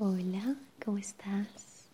Hola, 0.00 0.54
¿cómo 0.84 0.96
estás? 0.98 1.88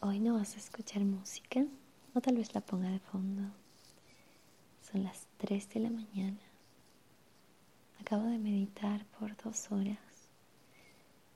Hoy 0.00 0.20
no 0.20 0.34
vas 0.34 0.54
a 0.54 0.58
escuchar 0.58 1.02
música 1.02 1.64
o 2.12 2.20
tal 2.20 2.36
vez 2.36 2.54
la 2.54 2.60
ponga 2.60 2.90
de 2.90 2.98
fondo. 2.98 3.42
Son 4.82 5.02
las 5.02 5.26
3 5.38 5.66
de 5.70 5.80
la 5.80 5.88
mañana. 5.88 6.42
Acabo 7.98 8.24
de 8.24 8.36
meditar 8.36 9.02
por 9.18 9.34
dos 9.42 9.72
horas 9.72 9.96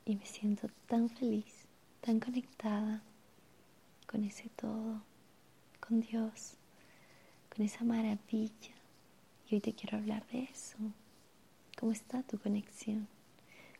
y 0.04 0.16
me 0.16 0.26
siento 0.26 0.68
tan 0.86 1.08
feliz, 1.08 1.64
tan 2.02 2.20
conectada 2.20 3.00
con 4.06 4.24
ese 4.24 4.50
todo, 4.50 5.00
con 5.80 6.02
Dios, 6.02 6.58
con 7.56 7.64
esa 7.64 7.84
maravilla. 7.84 8.74
Y 9.48 9.54
hoy 9.54 9.60
te 9.62 9.72
quiero 9.72 9.96
hablar 9.96 10.26
de 10.26 10.42
eso. 10.42 10.76
¿Cómo 11.78 11.92
está 11.92 12.22
tu 12.22 12.38
conexión? 12.38 13.08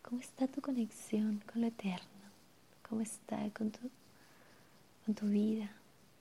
¿Cómo 0.03 0.21
está 0.21 0.47
tu 0.47 0.63
conexión 0.63 1.43
con 1.51 1.61
lo 1.61 1.67
eterno? 1.67 2.31
¿Cómo 2.89 3.03
está 3.03 3.51
con 3.51 3.71
tu, 3.71 3.91
con 5.05 5.15
tu 5.15 5.27
vida 5.27 5.71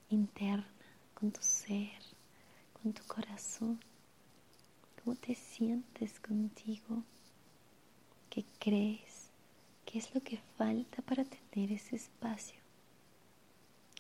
interna, 0.10 0.68
con 1.14 1.32
tu 1.32 1.42
ser, 1.42 2.02
con 2.74 2.92
tu 2.92 3.04
corazón? 3.06 3.80
¿Cómo 5.04 5.16
te 5.16 5.36
sientes 5.36 6.20
contigo? 6.20 7.04
¿Qué 8.30 8.44
crees? 8.60 9.30
¿Qué 9.86 10.00
es 10.00 10.14
lo 10.14 10.22
que 10.22 10.38
falta 10.58 11.02
para 11.02 11.24
tener 11.24 11.72
ese 11.72 11.96
espacio? 11.96 12.60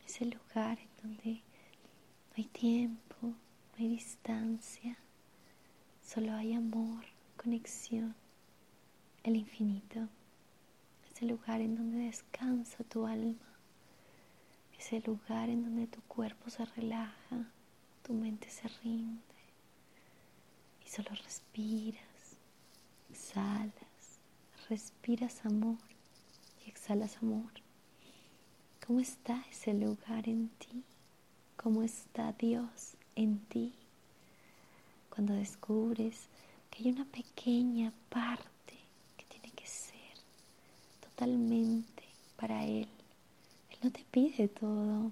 Ese 0.05 0.25
lugar 0.25 0.79
en 0.79 0.89
donde 1.01 1.31
no 1.31 2.33
hay 2.35 2.45
tiempo, 2.45 3.15
no 3.21 3.35
hay 3.77 3.87
distancia, 3.87 4.97
solo 6.05 6.33
hay 6.33 6.53
amor, 6.53 7.05
conexión 7.37 8.15
el 9.27 9.35
infinito, 9.35 10.07
ese 11.11 11.25
lugar 11.25 11.59
en 11.59 11.75
donde 11.75 12.05
descansa 12.05 12.85
tu 12.85 13.05
alma, 13.05 13.35
ese 14.79 15.01
lugar 15.01 15.49
en 15.49 15.63
donde 15.63 15.85
tu 15.85 16.01
cuerpo 16.03 16.49
se 16.49 16.63
relaja, 16.63 17.51
tu 18.03 18.13
mente 18.13 18.49
se 18.49 18.69
rinde 18.83 19.21
y 20.85 20.87
solo 20.87 21.09
respiras, 21.09 22.37
exhalas, 23.09 24.21
respiras 24.69 25.45
amor 25.45 25.77
y 26.65 26.69
exhalas 26.69 27.17
amor. 27.17 27.51
¿Cómo 28.85 29.01
está 29.01 29.43
ese 29.51 29.73
lugar 29.73 30.29
en 30.29 30.47
ti? 30.57 30.85
¿Cómo 31.57 31.83
está 31.83 32.31
Dios 32.31 32.95
en 33.15 33.39
ti? 33.39 33.73
Cuando 35.09 35.33
descubres 35.33 36.29
que 36.69 36.83
hay 36.83 36.91
una 36.91 37.03
pequeña 37.05 37.91
parte 38.07 38.56
totalmente 41.17 42.03
para 42.35 42.63
Él. 42.63 42.87
Él 43.71 43.77
no 43.81 43.91
te 43.91 44.05
pide 44.11 44.47
todo, 44.47 45.11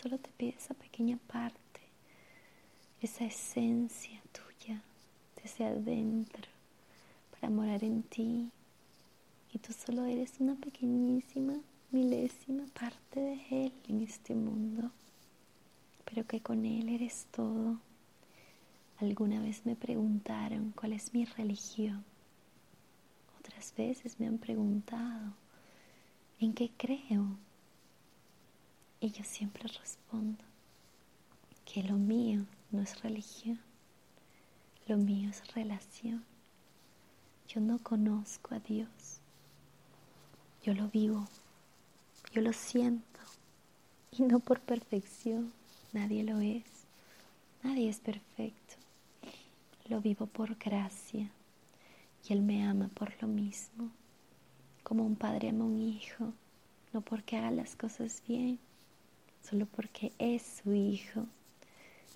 solo 0.00 0.18
te 0.18 0.30
pide 0.36 0.56
esa 0.58 0.74
pequeña 0.74 1.16
parte, 1.28 1.80
esa 3.00 3.24
esencia 3.24 4.20
tuya 4.32 4.82
desde 5.40 5.64
adentro 5.64 6.42
para 7.30 7.50
morar 7.50 7.84
en 7.84 8.02
ti. 8.02 8.50
Y 9.52 9.58
tú 9.58 9.72
solo 9.72 10.04
eres 10.06 10.40
una 10.40 10.56
pequeñísima, 10.56 11.54
milésima 11.92 12.64
parte 12.78 13.20
de 13.20 13.40
Él 13.50 13.72
en 13.88 14.02
este 14.02 14.34
mundo, 14.34 14.90
pero 16.04 16.26
que 16.26 16.40
con 16.40 16.66
Él 16.66 16.88
eres 16.88 17.26
todo. 17.30 17.78
Alguna 18.98 19.40
vez 19.40 19.64
me 19.64 19.76
preguntaron 19.76 20.72
cuál 20.76 20.94
es 20.94 21.14
mi 21.14 21.24
religión 21.26 22.04
otras 23.48 23.74
veces 23.76 24.20
me 24.20 24.26
han 24.26 24.36
preguntado, 24.36 25.32
¿en 26.38 26.52
qué 26.52 26.70
creo? 26.76 27.38
Y 29.00 29.10
yo 29.10 29.24
siempre 29.24 29.66
respondo 29.66 30.44
que 31.64 31.82
lo 31.82 31.94
mío 31.94 32.44
no 32.70 32.82
es 32.82 33.00
religión, 33.02 33.58
lo 34.86 34.98
mío 34.98 35.30
es 35.30 35.54
relación. 35.54 36.24
Yo 37.48 37.60
no 37.60 37.78
conozco 37.78 38.54
a 38.54 38.60
Dios, 38.60 39.20
yo 40.62 40.74
lo 40.74 40.88
vivo, 40.88 41.26
yo 42.32 42.42
lo 42.42 42.52
siento 42.52 43.20
y 44.12 44.22
no 44.24 44.40
por 44.40 44.60
perfección, 44.60 45.54
nadie 45.94 46.22
lo 46.22 46.40
es, 46.40 46.66
nadie 47.62 47.88
es 47.88 48.00
perfecto, 48.00 48.74
lo 49.88 50.02
vivo 50.02 50.26
por 50.26 50.54
gracia 50.56 51.30
Él 52.28 52.42
me 52.42 52.62
ama 52.62 52.88
por 52.88 53.10
lo 53.22 53.28
mismo, 53.28 53.90
como 54.82 55.04
un 55.04 55.16
padre 55.16 55.48
ama 55.48 55.64
a 55.64 55.68
un 55.68 55.80
hijo, 55.80 56.34
no 56.92 57.00
porque 57.00 57.38
haga 57.38 57.50
las 57.50 57.74
cosas 57.74 58.22
bien, 58.28 58.58
solo 59.42 59.64
porque 59.64 60.12
es 60.18 60.60
su 60.62 60.74
hijo. 60.74 61.26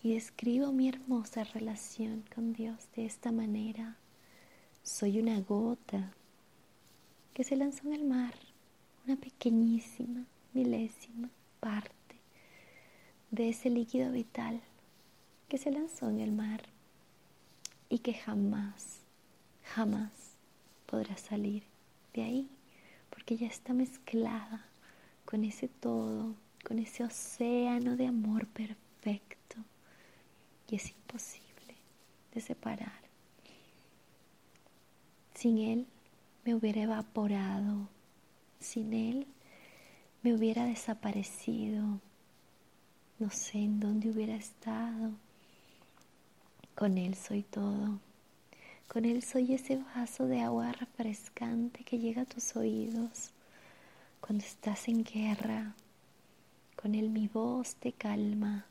Y 0.03 0.15
describo 0.15 0.71
mi 0.71 0.89
hermosa 0.89 1.45
relación 1.45 2.25
con 2.35 2.53
Dios 2.53 2.89
de 2.95 3.07
esta 3.07 3.33
manera. 3.33 3.97
Soy 4.83 5.19
una 5.19 5.41
gota 5.41 6.13
que 7.33 7.45
se 7.45 7.57
lanzó 7.57 7.87
en 7.87 7.95
el 7.95 8.05
mar, 8.05 8.35
una 9.07 9.17
pequeñísima, 9.17 10.25
milésima 10.53 11.31
parte 11.61 11.95
de 13.31 13.49
ese 13.49 13.71
líquido 13.71 14.13
vital 14.13 14.61
que 15.49 15.57
se 15.57 15.71
lanzó 15.71 16.11
en 16.11 16.21
el 16.21 16.33
mar 16.33 16.63
y 17.89 18.01
que 18.01 18.13
jamás 18.13 19.02
jamás 19.75 20.11
podrá 20.87 21.17
salir 21.17 21.63
de 22.13 22.23
ahí, 22.23 22.51
porque 23.09 23.37
ya 23.37 23.47
está 23.47 23.73
mezclada 23.73 24.67
con 25.25 25.45
ese 25.45 25.69
todo, 25.69 26.35
con 26.65 26.79
ese 26.79 27.05
océano 27.05 27.97
de 27.97 28.07
amor 28.07 28.47
perfecto, 28.49 29.57
y 30.69 30.77
es 30.77 30.91
imposible 30.91 31.75
de 32.35 32.41
separar. 32.41 33.01
Sin 35.35 35.59
Él 35.59 35.87
me 36.45 36.55
hubiera 36.55 36.83
evaporado, 36.83 37.89
sin 38.61 38.93
Él 38.93 39.27
me 40.23 40.35
hubiera 40.35 40.67
desaparecido, 40.67 42.01
no 43.19 43.31
sé 43.31 43.59
en 43.59 43.81
dónde 43.81 44.11
hubiera 44.11 44.37
estado. 44.37 45.13
Con 46.75 46.99
Él 46.99 47.15
soy 47.15 47.43
todo. 47.43 47.99
Con 48.93 49.07
Él 49.07 49.23
soy 49.23 49.55
ese 49.55 49.79
vaso 49.97 50.27
de 50.27 50.43
agua 50.43 50.71
refrescante 50.73 51.83
que 51.83 51.99
llega 51.99 52.23
a 52.23 52.27
tus 52.27 52.55
oídos 52.57 53.31
cuando 54.21 54.45
estás 54.45 54.87
en 54.87 55.03
guerra. 55.03 55.75
Con 56.77 56.95
Él 56.95 57.09
mi 57.09 57.27
voz 57.27 57.75
te 57.77 57.93
calma. 57.93 58.67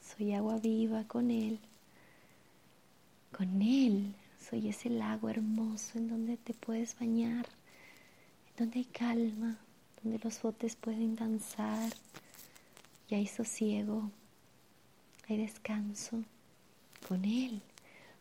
Soy 0.00 0.32
agua 0.32 0.58
viva 0.58 1.02
con 1.08 1.32
Él. 1.32 1.58
Con 3.36 3.62
Él 3.62 4.14
soy 4.48 4.68
ese 4.68 4.90
lago 4.90 5.28
hermoso 5.28 5.98
en 5.98 6.08
donde 6.08 6.36
te 6.36 6.54
puedes 6.54 6.96
bañar, 7.00 7.44
en 8.50 8.56
donde 8.56 8.78
hay 8.78 8.84
calma, 8.84 9.58
donde 10.00 10.20
los 10.22 10.40
botes 10.40 10.76
pueden 10.76 11.16
danzar 11.16 11.92
y 13.08 13.16
hay 13.16 13.26
sosiego, 13.26 14.08
hay 15.28 15.38
descanso. 15.38 16.22
Con 17.08 17.24
Él 17.24 17.60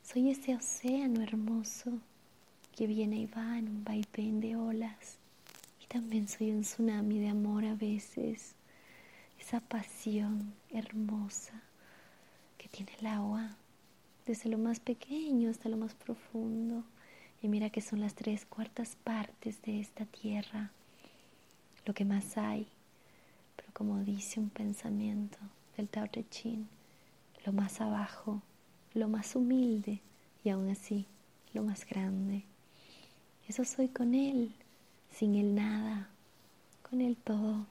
soy 0.04 0.30
ese 0.30 0.54
océano 0.54 1.22
hermoso 1.22 2.00
que 2.76 2.88
viene 2.88 3.18
y 3.18 3.26
va 3.26 3.58
en 3.58 3.70
un 3.70 3.84
vaivén 3.84 4.42
de 4.42 4.56
olas. 4.56 5.18
Y 5.82 5.88
también 5.88 6.28
soy 6.28 6.52
un 6.52 6.62
tsunami 6.62 7.20
de 7.20 7.30
amor 7.30 7.64
a 7.66 7.76
veces. 7.76 8.56
Esa 9.40 9.62
pasión 9.62 10.54
hermosa 10.72 11.62
que 12.58 12.68
tiene 12.68 12.92
el 13.00 13.08
agua, 13.08 13.56
desde 14.26 14.50
lo 14.50 14.58
más 14.58 14.80
pequeño 14.80 15.50
hasta 15.50 15.70
lo 15.70 15.78
más 15.78 15.94
profundo. 15.94 16.84
Y 17.42 17.48
mira 17.48 17.70
que 17.70 17.82
son 17.82 18.02
las 18.02 18.14
tres 18.14 18.46
cuartas 18.46 18.98
partes 19.04 19.62
de 19.62 19.80
esta 19.80 20.06
tierra, 20.06 20.72
lo 21.86 21.94
que 21.94 22.06
más 22.06 22.38
hay. 22.38 22.68
Pero 23.56 23.70
como 23.74 24.00
dice 24.00 24.40
un 24.40 24.50
pensamiento 24.50 25.38
del 25.78 25.88
Tao 25.88 26.08
Te 26.08 26.28
Ching, 26.28 26.68
lo 27.46 27.54
más 27.54 27.80
abajo 27.82 28.42
lo 28.94 29.08
más 29.08 29.36
humilde 29.36 30.00
y 30.44 30.50
aún 30.50 30.70
así 30.70 31.06
lo 31.54 31.64
más 31.64 31.86
grande. 31.86 32.44
Eso 33.48 33.66
soy 33.66 33.88
con 33.88 34.14
Él, 34.14 34.54
sin 35.12 35.36
Él 35.36 35.56
nada, 35.56 36.10
con 36.90 37.02
Él 37.02 37.18
todo. 37.24 37.66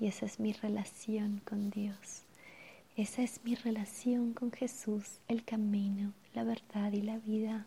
Y 0.00 0.06
esa 0.06 0.26
es 0.26 0.40
mi 0.40 0.52
relación 0.52 1.40
con 1.44 1.70
Dios. 1.70 2.22
Esa 2.96 3.22
es 3.22 3.40
mi 3.44 3.54
relación 3.54 4.32
con 4.32 4.52
Jesús, 4.52 5.18
el 5.28 5.44
camino, 5.44 6.12
la 6.34 6.44
verdad 6.44 6.92
y 6.92 7.02
la 7.02 7.18
vida. 7.18 7.66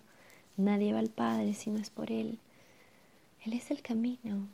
Nadie 0.58 0.94
va 0.94 1.00
al 1.00 1.10
Padre 1.10 1.54
si 1.54 1.70
no 1.70 1.80
es 1.80 1.90
por 1.90 2.12
Él. 2.12 2.40
Él 3.46 3.54
es 3.54 3.72
el 3.72 3.82
camino. 3.82 4.48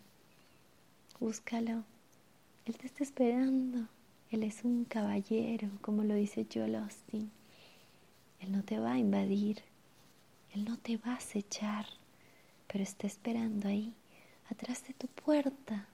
Búscalo. 1.20 1.84
Él 2.66 2.78
te 2.78 2.88
está 2.88 3.04
esperando. 3.04 3.88
Él 4.32 4.44
es 4.44 4.64
un 4.64 4.86
caballero, 4.86 5.70
como 5.82 6.04
lo 6.04 6.14
dice 6.14 6.46
Joel 6.54 6.76
Austin. 6.76 7.32
Él 8.40 8.52
no 8.52 8.64
te 8.64 8.80
va 8.80 8.94
a 8.94 8.98
invadir, 8.98 9.62
Él 10.54 10.66
no 10.66 10.78
te 10.78 10.98
va 10.98 11.14
a 11.14 11.18
acechar, 11.18 11.86
pero 12.68 12.84
está 12.84 13.08
esperando 13.08 13.68
ahí 13.68 13.94
atrás 14.50 14.86
de 14.88 14.94
tu 14.94 15.08
puerta, 15.08 15.88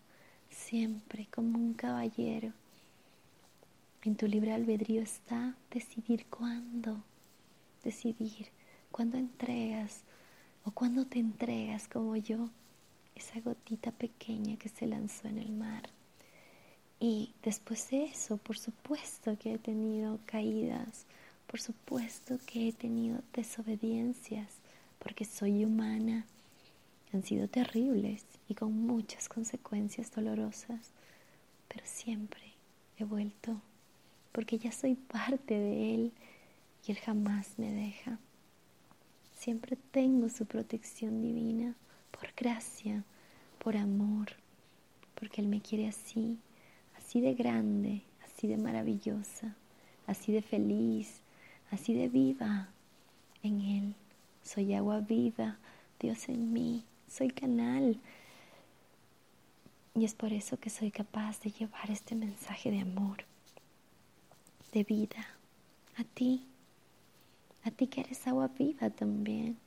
siempre 0.49 1.27
como 1.33 1.57
un 1.57 1.73
caballero. 1.73 2.53
En 4.03 4.15
tu 4.15 4.27
libre 4.27 4.53
albedrío 4.53 5.01
está 5.01 5.55
decidir 5.71 6.25
cuándo, 6.25 7.03
decidir 7.83 8.47
cuándo 8.91 9.17
entregas 9.17 10.01
o 10.65 10.71
cuándo 10.71 11.05
te 11.05 11.19
entregas 11.19 11.87
como 11.87 12.15
yo, 12.15 12.49
esa 13.15 13.39
gotita 13.41 13.91
pequeña 13.91 14.57
que 14.57 14.69
se 14.69 14.87
lanzó 14.87 15.27
en 15.27 15.37
el 15.37 15.51
mar. 15.51 15.89
Y 16.99 17.33
después 17.43 17.89
de 17.89 18.05
eso, 18.05 18.37
por 18.37 18.57
supuesto 18.57 19.37
que 19.37 19.53
he 19.53 19.57
tenido 19.57 20.19
caídas, 20.25 21.05
por 21.51 21.59
supuesto 21.59 22.39
que 22.47 22.69
he 22.69 22.71
tenido 22.71 23.19
desobediencias, 23.33 24.47
porque 24.99 25.25
soy 25.25 25.65
humana. 25.65 26.25
Han 27.11 27.23
sido 27.23 27.49
terribles 27.49 28.23
y 28.47 28.55
con 28.55 28.71
muchas 28.87 29.27
consecuencias 29.27 30.09
dolorosas, 30.15 30.91
pero 31.67 31.83
siempre 31.85 32.41
he 32.97 33.03
vuelto, 33.03 33.59
porque 34.31 34.57
ya 34.59 34.71
soy 34.71 34.95
parte 34.95 35.53
de 35.53 35.93
Él 35.93 36.13
y 36.87 36.91
Él 36.93 36.97
jamás 36.99 37.59
me 37.59 37.69
deja. 37.73 38.17
Siempre 39.37 39.77
tengo 39.91 40.29
su 40.29 40.45
protección 40.45 41.21
divina, 41.21 41.75
por 42.11 42.33
gracia, 42.33 43.03
por 43.61 43.75
amor, 43.75 44.29
porque 45.15 45.41
Él 45.41 45.47
me 45.49 45.59
quiere 45.61 45.89
así 45.89 46.39
así 47.11 47.19
de 47.19 47.33
grande, 47.33 48.03
así 48.23 48.47
de 48.47 48.55
maravillosa, 48.55 49.53
así 50.07 50.31
de 50.31 50.41
feliz, 50.41 51.21
así 51.71 51.93
de 51.93 52.09
viva 52.09 52.69
en 53.41 53.61
Él. 53.61 53.95
Soy 54.43 54.73
agua 54.73 54.99
viva, 54.99 55.57
Dios 55.99 56.29
en 56.29 56.53
mí, 56.53 56.83
soy 57.07 57.29
canal. 57.29 57.99
Y 59.95 60.05
es 60.05 60.13
por 60.13 60.31
eso 60.33 60.57
que 60.57 60.69
soy 60.69 60.91
capaz 60.91 61.41
de 61.41 61.51
llevar 61.51 61.89
este 61.89 62.15
mensaje 62.15 62.71
de 62.71 62.81
amor, 62.81 63.25
de 64.71 64.83
vida, 64.83 65.27
a 65.97 66.03
ti, 66.03 66.45
a 67.63 67.71
ti 67.71 67.87
que 67.87 68.01
eres 68.01 68.25
agua 68.27 68.47
viva 68.47 68.89
también. 68.89 69.57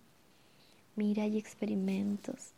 Mira, 0.97 1.25
hay 1.25 1.39
experimentos 1.39 2.53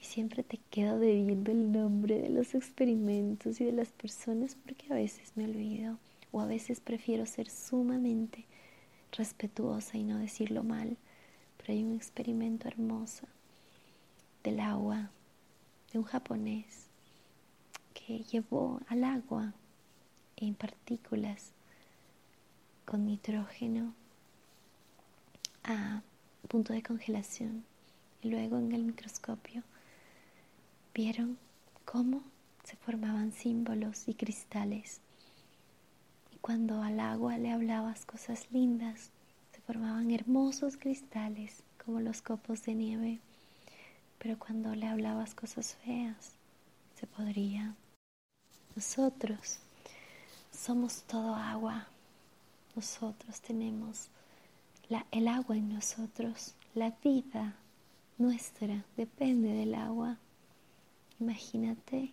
y 0.00 0.04
siempre 0.04 0.42
te 0.42 0.58
quedo 0.70 0.98
debiendo 0.98 1.52
el 1.52 1.72
nombre 1.72 2.18
de 2.20 2.28
los 2.28 2.54
experimentos 2.54 3.60
y 3.60 3.64
de 3.64 3.72
las 3.72 3.88
personas 3.88 4.56
porque 4.64 4.86
a 4.92 4.96
veces 4.96 5.32
me 5.36 5.44
olvido 5.44 5.98
o 6.32 6.40
a 6.40 6.46
veces 6.46 6.80
prefiero 6.80 7.24
ser 7.24 7.48
sumamente 7.48 8.46
respetuosa 9.12 9.96
y 9.96 10.04
no 10.04 10.18
decirlo 10.18 10.62
mal. 10.62 10.96
Pero 11.56 11.72
hay 11.72 11.84
un 11.84 11.94
experimento 11.94 12.68
hermoso 12.68 13.26
del 14.44 14.60
agua 14.60 15.10
de 15.92 15.98
un 15.98 16.04
japonés 16.04 16.86
que 17.94 18.20
llevó 18.24 18.80
al 18.88 19.04
agua 19.04 19.52
en 20.36 20.54
partículas 20.54 21.52
con 22.84 23.06
nitrógeno 23.06 23.94
a 25.64 26.02
punto 26.48 26.72
de 26.72 26.82
congelación 26.82 27.64
y 28.22 28.30
luego 28.30 28.58
en 28.58 28.72
el 28.72 28.84
microscopio 28.84 29.64
Vieron 30.96 31.36
cómo 31.84 32.22
se 32.64 32.74
formaban 32.76 33.30
símbolos 33.30 34.08
y 34.08 34.14
cristales. 34.14 35.02
Cuando 36.46 36.80
al 36.80 37.00
agua 37.00 37.38
le 37.38 37.50
hablabas 37.50 38.06
cosas 38.06 38.46
lindas, 38.52 39.10
se 39.52 39.60
formaban 39.62 40.12
hermosos 40.12 40.76
cristales 40.76 41.64
como 41.84 41.98
los 41.98 42.22
copos 42.22 42.62
de 42.62 42.76
nieve. 42.76 43.18
Pero 44.20 44.38
cuando 44.38 44.72
le 44.76 44.86
hablabas 44.86 45.34
cosas 45.34 45.74
feas, 45.84 46.36
se 46.94 47.08
podría. 47.08 47.74
Nosotros 48.76 49.58
somos 50.52 51.02
todo 51.08 51.34
agua. 51.34 51.88
Nosotros 52.76 53.40
tenemos 53.40 54.06
el 55.10 55.26
agua 55.26 55.56
en 55.56 55.74
nosotros. 55.74 56.54
La 56.76 56.90
vida 57.02 57.56
nuestra 58.18 58.84
depende 58.96 59.48
del 59.48 59.74
agua. 59.74 60.16
Imagínate 61.18 62.12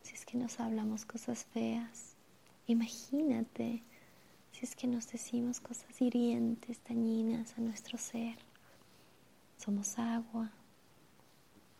si 0.00 0.14
es 0.14 0.24
que 0.24 0.38
nos 0.38 0.60
hablamos 0.60 1.04
cosas 1.04 1.44
feas. 1.52 2.09
Imagínate 2.70 3.82
si 4.52 4.64
es 4.64 4.76
que 4.76 4.86
nos 4.86 5.10
decimos 5.10 5.58
cosas 5.58 6.00
hirientes, 6.00 6.78
dañinas 6.88 7.58
a 7.58 7.60
nuestro 7.60 7.98
ser. 7.98 8.36
Somos 9.56 9.98
agua. 9.98 10.52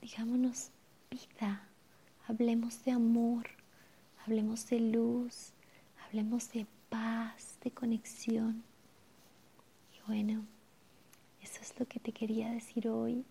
Digámonos 0.02 0.72
vida. 1.08 1.62
Hablemos 2.26 2.84
de 2.84 2.90
amor. 2.90 3.46
Hablemos 4.26 4.68
de 4.68 4.80
luz. 4.80 5.52
Hablemos 6.04 6.50
de 6.50 6.66
paz, 6.88 7.56
de 7.62 7.70
conexión. 7.70 8.64
Y 9.96 10.04
bueno, 10.08 10.44
eso 11.40 11.60
es 11.62 11.72
lo 11.78 11.86
que 11.86 12.00
te 12.00 12.10
quería 12.10 12.50
decir 12.50 12.88
hoy 12.88 13.24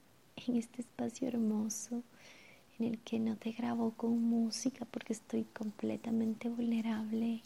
en 0.47 0.55
este 0.55 0.79
espacio 0.79 1.27
hermoso 1.27 2.03
en 2.79 2.85
el 2.85 2.99
que 2.99 3.19
no 3.19 3.35
te 3.35 3.51
grabo 3.51 3.91
con 3.91 4.23
música 4.23 4.85
porque 4.85 5.11
estoy 5.11 5.43
completamente 5.43 6.47
vulnerable, 6.47 7.41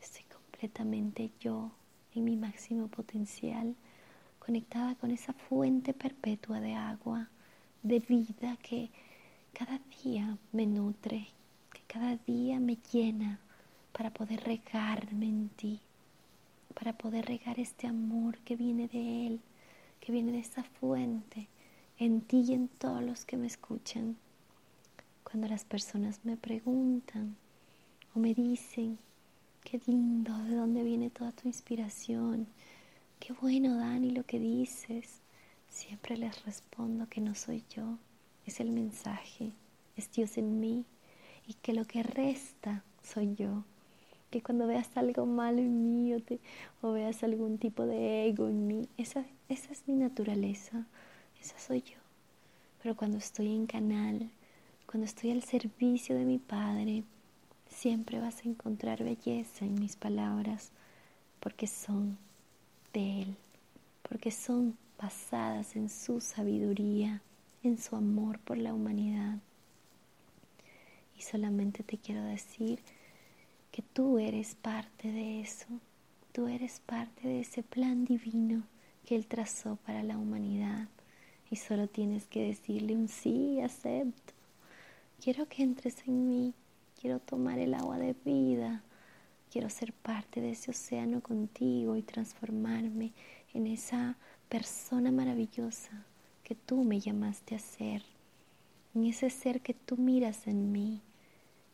estoy 0.00 0.24
completamente 0.24 1.30
yo 1.38 1.70
en 2.14 2.24
mi 2.24 2.36
máximo 2.36 2.88
potencial, 2.88 3.76
conectada 4.40 4.96
con 4.96 5.12
esa 5.12 5.32
fuente 5.32 5.94
perpetua 5.94 6.60
de 6.60 6.74
agua, 6.74 7.28
de 7.84 8.00
vida 8.00 8.56
que 8.62 8.90
cada 9.52 9.80
día 10.02 10.36
me 10.50 10.66
nutre, 10.66 11.28
que 11.72 11.82
cada 11.86 12.16
día 12.16 12.58
me 12.58 12.78
llena 12.92 13.38
para 13.92 14.10
poder 14.10 14.42
regarme 14.42 15.26
en 15.26 15.50
ti, 15.50 15.80
para 16.74 16.94
poder 16.94 17.26
regar 17.26 17.60
este 17.60 17.86
amor 17.86 18.38
que 18.38 18.56
viene 18.56 18.88
de 18.88 19.26
Él, 19.28 19.40
que 20.00 20.10
viene 20.10 20.32
de 20.32 20.40
esa 20.40 20.64
fuente, 20.64 21.48
en 21.98 22.22
ti 22.22 22.44
y 22.48 22.54
en 22.54 22.66
todos 22.66 23.04
los 23.04 23.24
que 23.24 23.36
me 23.36 23.46
escuchan 23.46 24.16
cuando 25.32 25.48
las 25.48 25.64
personas 25.64 26.20
me 26.24 26.36
preguntan 26.36 27.36
o 28.14 28.18
me 28.18 28.34
dicen, 28.34 28.98
qué 29.64 29.80
lindo, 29.86 30.36
de 30.44 30.56
dónde 30.56 30.84
viene 30.84 31.08
toda 31.08 31.32
tu 31.32 31.48
inspiración, 31.48 32.46
qué 33.18 33.32
bueno 33.32 33.78
Dani 33.78 34.10
lo 34.10 34.24
que 34.24 34.38
dices, 34.38 35.22
siempre 35.70 36.18
les 36.18 36.44
respondo 36.44 37.08
que 37.08 37.22
no 37.22 37.34
soy 37.34 37.64
yo, 37.74 37.96
es 38.44 38.60
el 38.60 38.72
mensaje, 38.72 39.52
es 39.96 40.12
Dios 40.12 40.36
en 40.36 40.60
mí 40.60 40.84
y 41.46 41.54
que 41.54 41.72
lo 41.72 41.86
que 41.86 42.02
resta 42.02 42.84
soy 43.02 43.34
yo. 43.34 43.64
Que 44.30 44.42
cuando 44.42 44.66
veas 44.66 44.94
algo 44.98 45.24
malo 45.24 45.60
en 45.60 45.82
mí 45.82 46.12
o, 46.12 46.18
o 46.82 46.92
veas 46.92 47.22
algún 47.22 47.56
tipo 47.56 47.86
de 47.86 48.26
ego 48.28 48.48
en 48.48 48.66
mí, 48.66 48.86
esa, 48.98 49.24
esa 49.48 49.72
es 49.72 49.88
mi 49.88 49.94
naturaleza, 49.94 50.86
esa 51.40 51.58
soy 51.58 51.80
yo. 51.80 51.96
Pero 52.82 52.96
cuando 52.96 53.16
estoy 53.16 53.54
en 53.54 53.66
canal, 53.66 54.30
cuando 54.92 55.06
estoy 55.06 55.30
al 55.30 55.42
servicio 55.42 56.14
de 56.14 56.26
mi 56.26 56.36
Padre, 56.36 57.04
siempre 57.66 58.20
vas 58.20 58.40
a 58.40 58.48
encontrar 58.50 59.02
belleza 59.02 59.64
en 59.64 59.80
mis 59.80 59.96
palabras, 59.96 60.70
porque 61.40 61.66
son 61.66 62.18
de 62.92 63.22
Él, 63.22 63.36
porque 64.06 64.30
son 64.30 64.76
basadas 65.00 65.76
en 65.76 65.88
su 65.88 66.20
sabiduría, 66.20 67.22
en 67.62 67.78
su 67.78 67.96
amor 67.96 68.38
por 68.40 68.58
la 68.58 68.74
humanidad. 68.74 69.38
Y 71.16 71.22
solamente 71.22 71.82
te 71.82 71.96
quiero 71.96 72.22
decir 72.24 72.78
que 73.70 73.80
tú 73.80 74.18
eres 74.18 74.54
parte 74.56 75.10
de 75.10 75.40
eso, 75.40 75.68
tú 76.32 76.48
eres 76.48 76.80
parte 76.84 77.26
de 77.26 77.40
ese 77.40 77.62
plan 77.62 78.04
divino 78.04 78.62
que 79.06 79.16
Él 79.16 79.26
trazó 79.26 79.76
para 79.86 80.02
la 80.02 80.18
humanidad. 80.18 80.86
Y 81.50 81.56
solo 81.56 81.86
tienes 81.88 82.26
que 82.26 82.42
decirle 82.42 82.94
un 82.94 83.08
sí, 83.08 83.58
acepto 83.62 84.34
Quiero 85.22 85.46
que 85.46 85.62
entres 85.62 86.02
en 86.08 86.26
mí, 86.26 86.52
quiero 87.00 87.20
tomar 87.20 87.60
el 87.60 87.74
agua 87.74 87.96
de 87.96 88.16
vida, 88.24 88.82
quiero 89.52 89.70
ser 89.70 89.92
parte 89.92 90.40
de 90.40 90.50
ese 90.50 90.72
océano 90.72 91.20
contigo 91.20 91.94
y 91.94 92.02
transformarme 92.02 93.12
en 93.54 93.68
esa 93.68 94.16
persona 94.48 95.12
maravillosa 95.12 96.04
que 96.42 96.56
tú 96.56 96.82
me 96.82 96.98
llamaste 96.98 97.54
a 97.54 97.60
ser, 97.60 98.02
en 98.96 99.04
ese 99.04 99.30
ser 99.30 99.60
que 99.60 99.74
tú 99.74 99.96
miras 99.96 100.48
en 100.48 100.72
mí, 100.72 101.00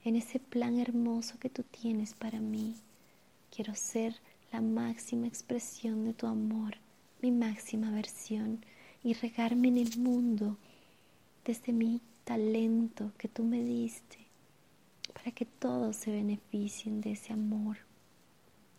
en 0.04 0.16
ese 0.16 0.40
plan 0.40 0.78
hermoso 0.78 1.38
que 1.38 1.48
tú 1.48 1.62
tienes 1.62 2.12
para 2.12 2.40
mí. 2.40 2.74
Quiero 3.50 3.74
ser 3.74 4.16
la 4.52 4.60
máxima 4.60 5.26
expresión 5.26 6.04
de 6.04 6.12
tu 6.12 6.26
amor, 6.26 6.74
mi 7.22 7.30
máxima 7.30 7.90
versión 7.92 8.62
y 9.02 9.14
regarme 9.14 9.68
en 9.68 9.78
el 9.78 9.98
mundo 9.98 10.58
desde 11.46 11.72
mi 11.72 12.02
talento 12.28 13.10
que 13.16 13.26
tú 13.26 13.42
me 13.42 13.64
diste 13.64 14.18
para 15.14 15.32
que 15.32 15.46
todos 15.46 15.96
se 15.96 16.10
beneficien 16.10 17.00
de 17.00 17.12
ese 17.12 17.32
amor. 17.32 17.78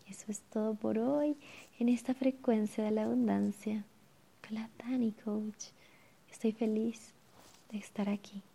Eso 0.06 0.26
es 0.28 0.40
todo 0.52 0.76
por 0.76 0.98
hoy 0.98 1.36
en 1.80 1.88
esta 1.88 2.14
frecuencia 2.14 2.84
de 2.84 2.92
la 2.92 3.02
abundancia 3.06 3.84
con 4.40 4.56
Coach. 5.24 5.70
Estoy 6.30 6.52
feliz 6.52 7.12
de 7.72 7.78
estar 7.78 8.08
aquí. 8.08 8.40